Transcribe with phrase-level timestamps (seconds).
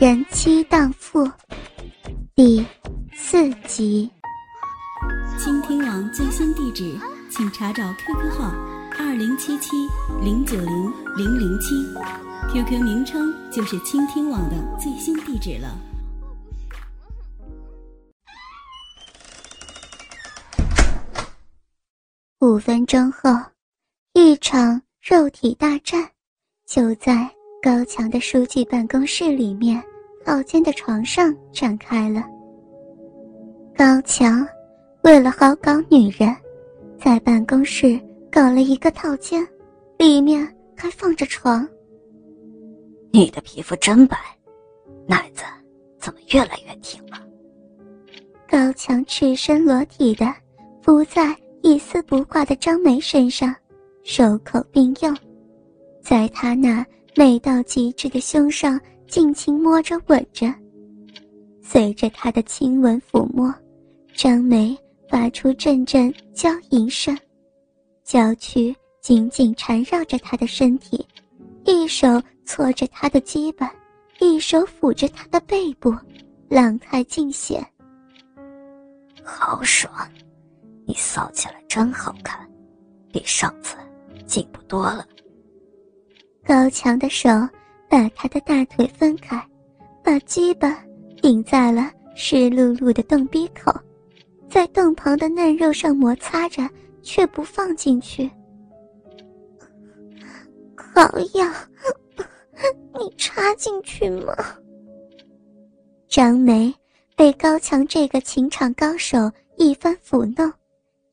[0.00, 1.30] 人妻荡妇
[2.34, 2.66] 第
[3.14, 4.10] 四集。
[5.38, 6.98] 倾听网最新地址，
[7.30, 8.52] 请查找 QQ 号
[8.98, 9.70] 二零七七
[10.20, 11.76] 零九零零零七
[12.52, 15.78] ，QQ 名称就是倾听网的最新地址了。
[22.40, 23.30] 五分钟后，
[24.12, 26.10] 一场肉体大战
[26.66, 27.30] 就在。
[27.64, 29.82] 高强的书记办公室里面，
[30.22, 32.22] 套间的床上展开了。
[33.74, 34.46] 高强
[35.02, 36.36] 为了好搞女人，
[37.00, 37.98] 在办公室
[38.30, 39.48] 搞了一个套间，
[39.96, 41.66] 里面还放着床。
[43.10, 44.14] 你的皮肤真白，
[45.08, 45.42] 奶子
[45.98, 47.16] 怎么越来越挺了？
[48.46, 50.26] 高强赤身裸体的
[50.82, 53.56] 伏在一丝不挂的张梅身上，
[54.02, 55.16] 手口并用，
[56.02, 56.84] 在他那。
[57.16, 60.52] 美到极致的胸上，尽情摸着吻着。
[61.62, 63.54] 随着他的亲吻抚摸，
[64.14, 64.76] 张梅
[65.08, 67.16] 发出阵阵娇吟声，
[68.02, 71.06] 娇躯紧紧缠绕着他的身体，
[71.64, 73.70] 一手搓着他的肩膀，
[74.18, 75.94] 一手抚着他的背部，
[76.48, 77.64] 浪态尽显。
[79.22, 79.90] 好爽，
[80.84, 82.46] 你骚起来真好看，
[83.12, 83.76] 比上次
[84.26, 85.06] 进步多了。
[86.46, 87.28] 高强的手
[87.88, 89.42] 把他的大腿分开，
[90.02, 90.78] 把鸡巴
[91.22, 93.72] 顶在了湿漉漉的洞鼻口，
[94.50, 96.68] 在洞旁的嫩肉上摩擦着，
[97.02, 98.30] 却不放进去。
[100.76, 101.52] 好痒，
[102.98, 104.34] 你插进去吗？
[106.08, 106.72] 张梅
[107.16, 110.52] 被高强这个情场高手一番抚弄，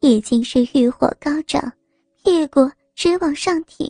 [0.02, 1.72] 已经是欲火高涨，
[2.24, 3.90] 屁股直往上挺。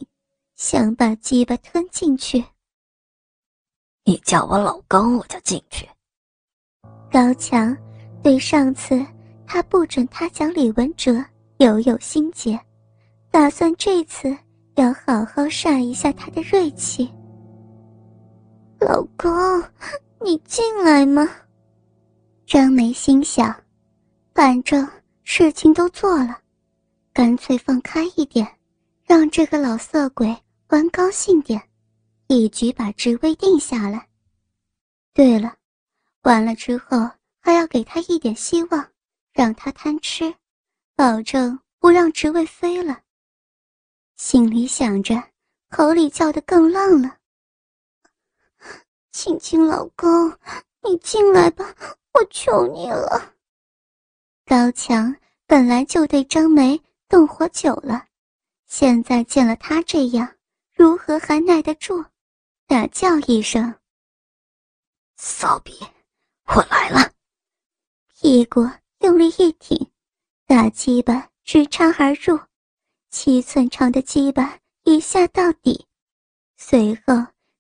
[0.63, 2.45] 想把鸡巴吞进去。
[4.05, 5.89] 你叫我老公，我就进去。
[7.11, 7.75] 高强
[8.21, 9.03] 对上次
[9.47, 11.13] 他不准他讲李文哲
[11.57, 12.59] 犹有心结，
[13.31, 14.37] 打算这次
[14.75, 17.11] 要好好晒一下他的锐气。
[18.79, 19.31] 老公，
[20.23, 21.27] 你进来吗？
[22.45, 23.51] 张梅心想，
[24.35, 24.87] 反正
[25.23, 26.37] 事情都做了，
[27.11, 28.47] 干脆放开一点，
[29.05, 30.37] 让这个老色鬼。
[30.71, 31.61] 玩高兴点，
[32.27, 34.07] 一举把职位定下来。
[35.13, 35.57] 对了，
[36.21, 36.97] 完了之后
[37.41, 38.89] 还要给他一点希望，
[39.33, 40.33] 让他贪吃，
[40.95, 43.01] 保证不让职位飞了。
[44.15, 45.21] 心里想着，
[45.69, 47.17] 口里叫的更浪了。
[49.11, 50.31] 亲亲老公，
[50.83, 51.75] 你进来吧，
[52.13, 53.33] 我求你了。
[54.45, 55.13] 高强
[55.45, 58.05] 本来就对张梅动火久了，
[58.67, 60.33] 现在见了他这样。
[60.81, 62.03] 如何还耐得住？
[62.65, 63.75] 大叫一声
[65.15, 65.73] ：“骚逼，
[66.47, 67.11] 我来了！”
[68.17, 68.67] 屁股
[69.01, 69.91] 用力一挺，
[70.47, 72.39] 大鸡巴直插而入，
[73.11, 75.85] 七寸长的鸡巴一下到底，
[76.57, 77.13] 随后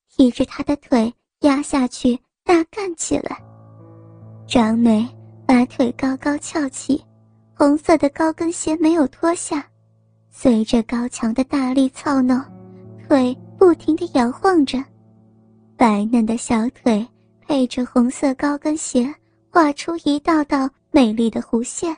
[0.09, 3.39] 提着他的腿压下去，大干起来。
[4.47, 5.07] 张梅
[5.45, 7.05] 把腿高高翘起，
[7.55, 9.63] 红色的高跟鞋没有脱下，
[10.31, 12.43] 随着高强的大力操弄。
[13.11, 14.81] 腿不停地摇晃着，
[15.75, 17.05] 白嫩的小腿
[17.41, 19.13] 配着红色高跟鞋，
[19.49, 21.93] 画出一道道美丽的弧线。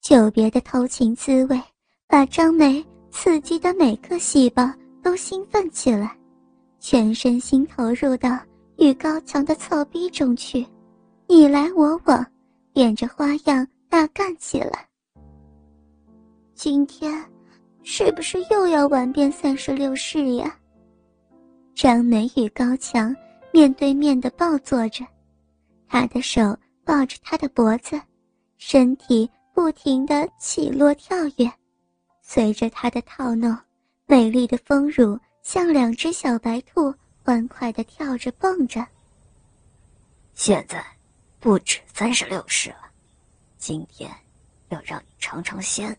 [0.00, 1.62] 久别的偷情滋味，
[2.06, 4.72] 把张梅刺激的每个细胞
[5.02, 6.16] 都兴奋起来，
[6.78, 8.38] 全身心投入到
[8.78, 10.66] 与高强的操逼中去，
[11.26, 12.26] 你来我往，
[12.72, 14.88] 变着花样大干起来。
[16.54, 17.22] 今天。
[17.82, 20.56] 是不是又要玩遍三十六式呀？
[21.74, 23.14] 张梅与高强
[23.52, 25.04] 面对面的抱坐着，
[25.88, 28.00] 他的手抱着他的脖子，
[28.58, 31.50] 身体不停的起落跳跃，
[32.22, 33.56] 随着他的套弄，
[34.06, 38.86] 美丽的丰乳像两只小白兔，欢快的跳着蹦着。
[40.34, 40.84] 现在，
[41.38, 42.90] 不止三十六式了，
[43.56, 44.10] 今天
[44.68, 45.96] 要让你尝尝鲜。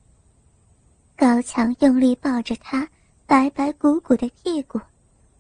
[1.21, 2.89] 高强用力抱着她
[3.27, 4.81] 白白鼓鼓的屁股，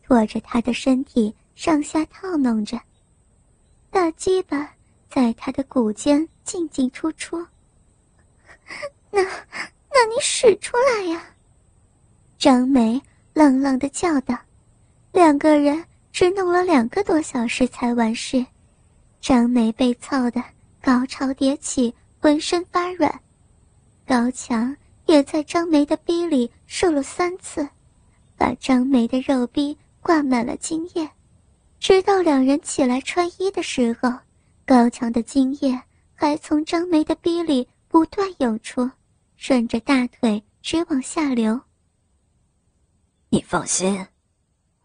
[0.03, 2.79] 拖着她的身体上下套弄着，
[3.89, 4.75] 大鸡巴
[5.09, 7.43] 在他的骨间进进出出。
[9.09, 11.23] 那，那你使出来呀！
[12.37, 13.01] 张梅
[13.33, 14.37] 冷冷的叫道。
[15.11, 18.45] 两个人只弄了两个多小时才完事，
[19.19, 20.43] 张梅被操得
[20.79, 23.19] 高潮迭起，浑身发软。
[24.05, 24.77] 高强。
[25.11, 27.67] 也在张梅的逼里受了三次，
[28.37, 31.11] 把张梅的肉逼挂满了精液。
[31.79, 34.09] 直到两人起来穿衣的时候，
[34.65, 35.77] 高强的精液
[36.13, 38.89] 还从张梅的逼里不断涌出，
[39.35, 41.59] 顺着大腿直往下流。
[43.27, 44.07] 你放心，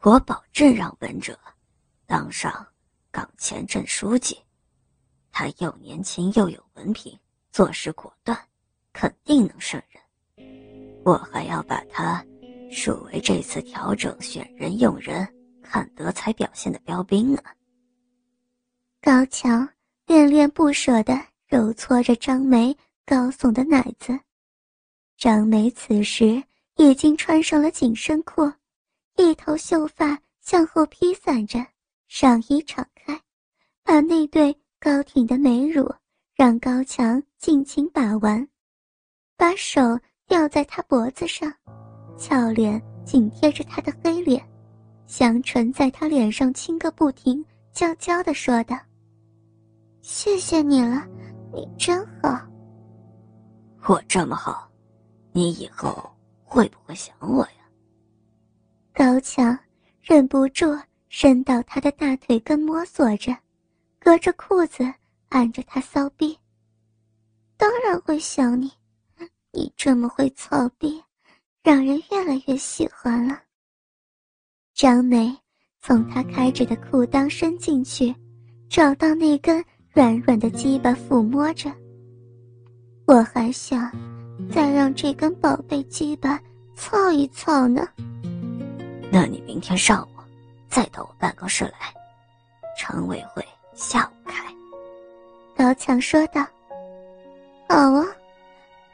[0.00, 1.38] 我保证让文哲
[2.04, 2.66] 当上
[3.12, 4.36] 岗前镇书记。
[5.30, 7.16] 他又年轻又有文凭，
[7.52, 8.36] 做事果断，
[8.92, 10.02] 肯定能胜任。
[11.06, 12.20] 我还要把他
[12.68, 15.24] 树为这次调整选人用人、
[15.62, 17.40] 看德才表现的标兵呢。
[19.00, 19.68] 高强
[20.04, 21.16] 恋恋不舍地
[21.46, 24.18] 揉搓着张梅高耸的奶子。
[25.16, 26.42] 张梅此时
[26.74, 28.52] 已经穿上了紧身裤，
[29.16, 31.64] 一头秀发向后披散着，
[32.08, 33.16] 上衣敞开，
[33.84, 35.88] 把那对高挺的美乳
[36.34, 38.48] 让高强尽情把玩，
[39.36, 39.80] 把手。
[40.26, 41.52] 吊在他脖子上，
[42.18, 44.44] 俏脸紧贴着他的黑脸，
[45.06, 48.76] 香唇在他脸上亲个不停，娇娇的说道
[50.02, 51.06] ：“谢谢你了，
[51.52, 52.40] 你真好。
[53.88, 54.68] 我这么好，
[55.32, 56.10] 你以后
[56.44, 57.70] 会不会想我呀？”
[58.92, 59.56] 高强
[60.00, 60.76] 忍不住
[61.08, 63.36] 伸到他的大腿根摸索着，
[64.00, 64.84] 隔着裤子
[65.28, 66.36] 按着他骚逼。
[67.56, 68.72] 当然会想你。
[69.56, 71.02] 你这么会操逼，
[71.62, 73.40] 让人越来越喜欢了。
[74.74, 75.34] 张梅
[75.80, 78.14] 从他开着的裤裆伸进去，
[78.68, 79.64] 找到那根
[79.94, 81.72] 软软的鸡巴抚摸着。
[83.06, 83.90] 我还想
[84.52, 86.38] 再让这根宝贝鸡巴
[86.74, 87.88] 操一操呢。
[89.10, 90.20] 那你明天上午
[90.68, 91.94] 再到我办公室来，
[92.76, 93.42] 常委会
[93.72, 94.54] 下午开。
[95.56, 96.46] 高强说道
[97.70, 98.06] ：“好啊。”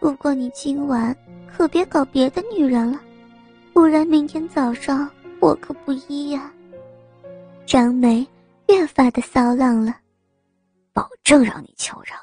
[0.03, 1.17] 不过你今晚
[1.47, 3.01] 可别搞别的女人了，
[3.73, 5.09] 不然明天早上
[5.39, 6.53] 我可不依呀。
[7.65, 8.27] 张梅
[8.67, 9.97] 越发的骚浪了，
[10.93, 12.17] 保证让你求饶。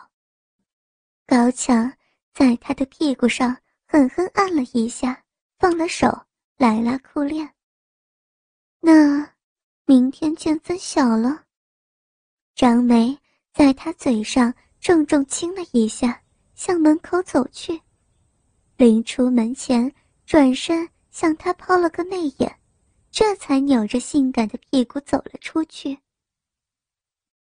[1.25, 1.89] 高强
[2.33, 3.55] 在他的屁股上
[3.87, 5.17] 狠狠按了一下，
[5.57, 6.09] 放了手，
[6.57, 7.49] 来拉裤链。
[8.81, 9.25] 那
[9.85, 11.45] 明天见分晓了。
[12.55, 13.17] 张梅
[13.53, 16.21] 在他嘴上重重亲了一下。
[16.59, 17.79] 向门口走去，
[18.75, 19.89] 临出门前
[20.25, 22.53] 转身向他抛了个媚眼，
[23.09, 25.97] 这才扭着性感的屁股走了出去。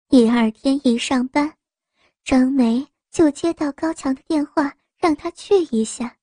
[0.07, 1.51] 第二天一上班，
[2.23, 6.15] 张梅就接到高强的电话，让他去一下。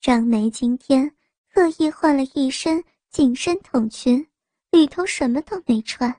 [0.00, 1.14] 张梅今天
[1.48, 4.26] 特意换了一身紧身筒裙，
[4.72, 6.12] 里头什么都没穿。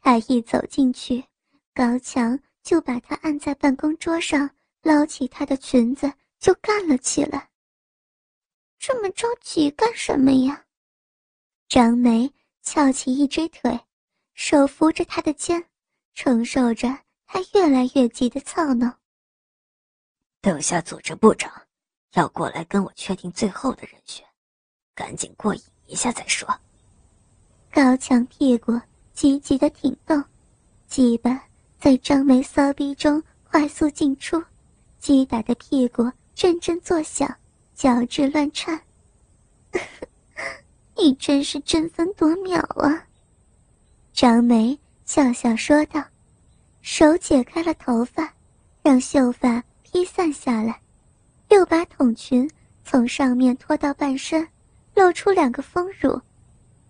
[0.00, 1.24] 她一走进去，
[1.74, 4.48] 高强就把她按在办公桌上。
[4.86, 7.50] 捞起她的裙子就干了起来。
[8.78, 10.64] 这么着急干什么呀？
[11.68, 13.80] 张梅翘起一只腿，
[14.34, 15.64] 手扶着他的肩，
[16.14, 16.96] 承受着
[17.26, 18.96] 他越来越急的操闹。
[20.40, 21.50] 等下组织部长
[22.12, 24.24] 要过来跟我确定最后的人选，
[24.94, 26.48] 赶紧过瘾一下再说。
[27.72, 28.80] 高强屁股
[29.12, 30.22] 急急的挺动，
[30.86, 31.42] 鸡巴
[31.80, 34.40] 在张梅骚逼中快速进出。
[34.98, 37.32] 击打的屁股阵阵作响，
[37.74, 38.80] 脚趾乱颤。
[40.96, 43.06] 你真是争分夺秒啊！
[44.12, 46.02] 张梅笑笑说道，
[46.80, 48.32] 手解开了头发，
[48.82, 50.80] 让秀发披散下来，
[51.50, 52.50] 又把筒裙
[52.82, 54.48] 从上面拖到半身，
[54.94, 56.18] 露出两个丰乳，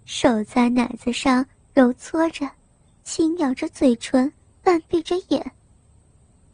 [0.04, 1.44] 手在奶子上
[1.75, 2.48] 揉搓着，
[3.02, 4.32] 轻咬着嘴唇，
[4.62, 5.52] 半闭着眼。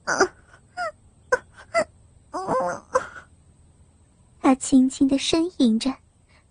[4.53, 5.91] 他轻轻的呻吟着，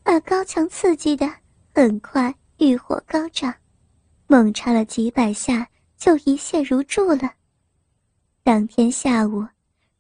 [0.01, 1.31] 把高强刺激的
[1.72, 3.53] 很快欲火高涨，
[4.25, 7.31] 猛插了几百下就一泻如注了。
[8.41, 9.46] 当天下午，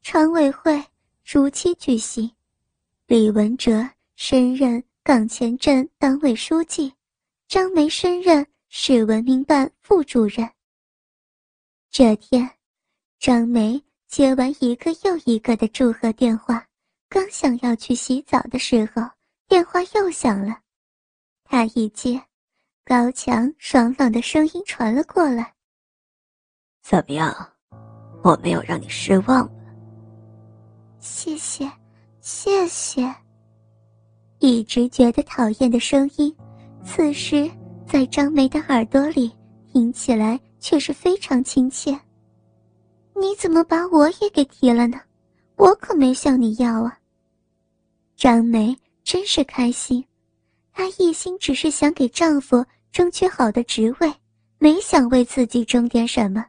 [0.01, 0.83] 常委会
[1.23, 2.31] 如期举行，
[3.05, 6.91] 李文哲升任岗前镇党委书记，
[7.47, 10.49] 张梅升任市文明办副主任。
[11.91, 12.49] 这天，
[13.19, 13.79] 张梅。
[14.07, 16.67] 接完一个又一个的祝贺电话，
[17.13, 19.01] 刚想要去洗澡的时候，
[19.49, 20.57] 电话又响了。
[21.43, 22.23] 他一接，
[22.85, 25.53] 高强爽朗的声音传了过来
[26.81, 27.35] ：“怎么样？
[28.23, 29.53] 我没有让你失望吧
[31.01, 31.69] ？”“谢谢，
[32.21, 33.13] 谢谢。”
[34.39, 36.33] 一直觉得讨厌的声音，
[36.85, 37.51] 此时
[37.85, 39.29] 在张梅的耳朵里
[39.67, 41.91] 听起来却是非常亲切。
[43.15, 44.97] 你怎么把我也给提了呢？
[45.57, 46.97] 我可没向你要啊。
[48.21, 50.05] 张梅真是开心，
[50.71, 54.13] 她一心只是想给丈夫争取好的职位，
[54.59, 56.45] 没想为自己争点什么，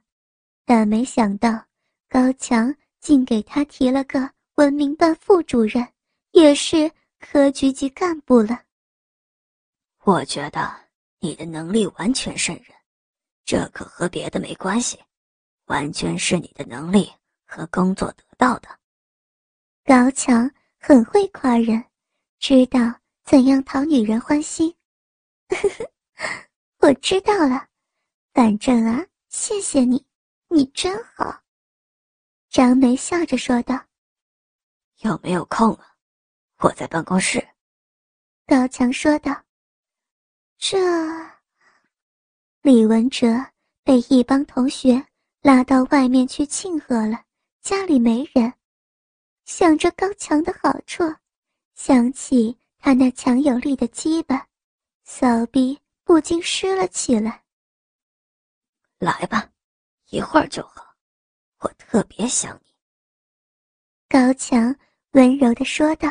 [0.66, 1.64] 但没想到
[2.10, 5.88] 高强竟给她提了个文明办副主任，
[6.32, 8.64] 也是科局级干部了。
[10.04, 10.70] 我觉得
[11.20, 12.66] 你的能力完全胜任，
[13.46, 15.00] 这可和别的没关系，
[15.68, 17.10] 完全是你的能力
[17.46, 18.68] 和工作得到的。
[19.86, 20.50] 高强
[20.84, 21.84] 很会夸人，
[22.40, 22.80] 知道
[23.22, 24.74] 怎样讨女人欢心。
[26.82, 27.68] 我知道了，
[28.34, 30.04] 反正啊，谢谢你，
[30.48, 31.40] 你真好。
[32.50, 33.80] 张梅笑着说道
[35.02, 35.94] ：“有没有空啊？
[36.58, 37.46] 我在办公室。”
[38.44, 39.40] 高强说道
[40.58, 40.76] ：“这……”
[42.60, 43.28] 李文哲
[43.84, 45.06] 被一帮同学
[45.42, 47.24] 拉到外面去庆贺了，
[47.60, 48.52] 家里没人。
[49.54, 51.04] 想着高强的好处，
[51.74, 54.48] 想起他那强有力的鸡巴，
[55.04, 57.44] 骚逼不禁湿了起来。
[58.98, 59.50] 来吧，
[60.08, 60.96] 一会儿就好，
[61.58, 62.74] 我特别想你。
[64.08, 64.74] 高强
[65.10, 66.08] 温柔的说道：“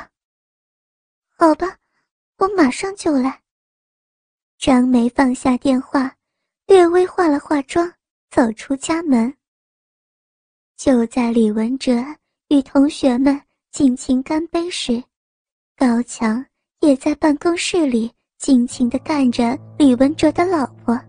[1.36, 1.80] 好吧，
[2.38, 3.42] 我马上就来。”
[4.60, 6.16] 张梅放下电话，
[6.68, 7.92] 略微化了化妆，
[8.30, 9.36] 走出家门。
[10.78, 11.92] 就在李文哲。
[12.52, 13.42] 与同学们
[13.72, 15.02] 尽情干杯时，
[15.78, 16.46] 高强
[16.82, 21.00] 也在办公室里尽情地干着李文哲的老婆，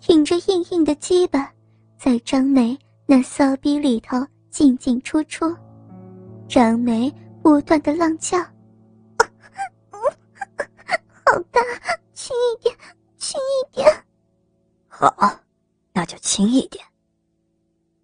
[0.00, 1.50] 挺着硬硬的鸡巴，
[1.98, 4.18] 在张梅那骚逼里头
[4.50, 5.56] 进进出出。
[6.46, 7.10] 张梅
[7.42, 8.38] 不断的浪叫
[11.24, 11.62] ：“好大，
[12.12, 12.76] 轻一点，
[13.16, 13.88] 轻一点。
[14.88, 15.40] ”“好，
[15.94, 16.84] 那就轻一点。”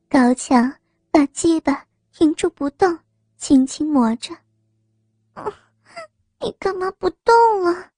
[0.09, 0.73] 高强
[1.11, 1.85] 把鸡巴。
[2.19, 2.99] 停住不动，
[3.37, 4.35] 轻轻磨着。
[6.41, 7.35] 你干嘛不动
[7.67, 7.93] 啊？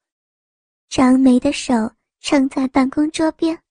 [0.89, 1.73] 张梅的手
[2.19, 3.63] 撑在办公桌边，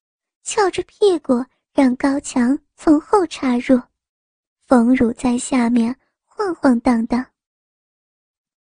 [0.43, 3.77] 翘着屁股让高强从后插入，
[4.65, 7.25] 冯乳在下面晃晃荡荡。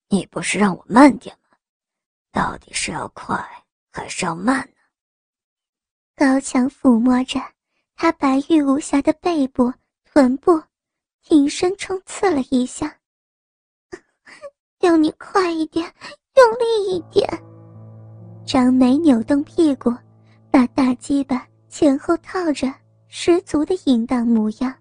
[0.09, 1.55] 你不是让我慢点吗？
[2.29, 3.37] 到底是要快
[3.89, 4.75] 还是要慢呢？
[6.13, 7.39] 高强抚摸着
[7.95, 10.61] 她白玉无瑕的背部、臀部。
[11.23, 12.95] 挺身冲刺了一下，
[14.79, 15.85] 要你快一点，
[16.35, 17.27] 用力一点。
[18.45, 19.93] 张梅扭动屁股，
[20.49, 22.73] 把大鸡巴前后套着，
[23.07, 24.73] 十足的淫荡模样。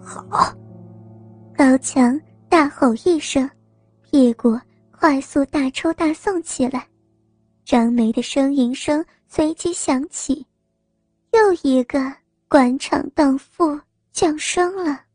[0.00, 0.54] 好，
[1.56, 3.50] 高强大吼一声，
[4.02, 4.56] 屁股
[4.92, 6.86] 快速大抽大送起来。
[7.64, 10.46] 张梅的呻吟声随即响起，
[11.32, 12.00] 又一个
[12.48, 13.78] 官场荡妇
[14.18, 15.07] 降生了。